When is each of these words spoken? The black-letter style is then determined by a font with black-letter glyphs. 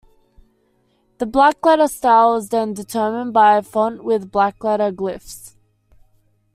The 1.19 1.27
black-letter 1.27 1.87
style 1.87 2.35
is 2.37 2.49
then 2.49 2.73
determined 2.73 3.33
by 3.33 3.57
a 3.57 3.61
font 3.61 4.03
with 4.03 4.31
black-letter 4.31 4.91
glyphs. 4.91 5.53